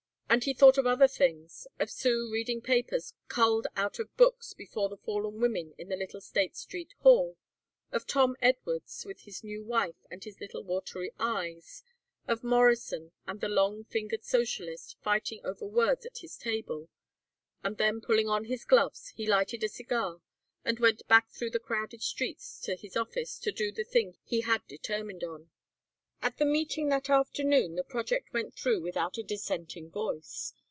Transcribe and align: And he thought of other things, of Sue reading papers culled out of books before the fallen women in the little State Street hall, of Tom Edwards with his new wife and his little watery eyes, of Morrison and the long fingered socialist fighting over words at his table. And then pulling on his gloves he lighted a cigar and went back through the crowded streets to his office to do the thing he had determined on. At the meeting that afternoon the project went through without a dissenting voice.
And 0.33 0.45
he 0.45 0.53
thought 0.53 0.77
of 0.77 0.87
other 0.87 1.09
things, 1.09 1.67
of 1.77 1.91
Sue 1.91 2.31
reading 2.31 2.61
papers 2.61 3.13
culled 3.27 3.67
out 3.75 3.99
of 3.99 4.15
books 4.15 4.53
before 4.53 4.87
the 4.87 4.95
fallen 4.95 5.41
women 5.41 5.73
in 5.77 5.89
the 5.89 5.97
little 5.97 6.21
State 6.21 6.55
Street 6.55 6.93
hall, 7.01 7.35
of 7.91 8.07
Tom 8.07 8.37
Edwards 8.41 9.03
with 9.05 9.23
his 9.23 9.43
new 9.43 9.61
wife 9.61 10.05
and 10.09 10.23
his 10.23 10.39
little 10.39 10.63
watery 10.63 11.11
eyes, 11.19 11.83
of 12.29 12.45
Morrison 12.45 13.11
and 13.27 13.41
the 13.41 13.49
long 13.49 13.83
fingered 13.83 14.23
socialist 14.23 14.95
fighting 15.03 15.41
over 15.43 15.65
words 15.65 16.05
at 16.05 16.19
his 16.19 16.37
table. 16.37 16.87
And 17.61 17.77
then 17.77 17.99
pulling 17.99 18.29
on 18.29 18.45
his 18.45 18.63
gloves 18.63 19.09
he 19.09 19.27
lighted 19.27 19.65
a 19.65 19.67
cigar 19.67 20.21
and 20.63 20.79
went 20.79 21.05
back 21.09 21.29
through 21.31 21.49
the 21.51 21.59
crowded 21.59 22.01
streets 22.01 22.61
to 22.61 22.77
his 22.77 22.95
office 22.95 23.37
to 23.39 23.51
do 23.51 23.69
the 23.73 23.83
thing 23.83 24.15
he 24.23 24.39
had 24.39 24.65
determined 24.65 25.25
on. 25.25 25.49
At 26.23 26.37
the 26.37 26.45
meeting 26.45 26.89
that 26.89 27.09
afternoon 27.09 27.73
the 27.73 27.83
project 27.83 28.31
went 28.31 28.53
through 28.53 28.79
without 28.81 29.17
a 29.17 29.23
dissenting 29.23 29.89
voice. 29.89 30.53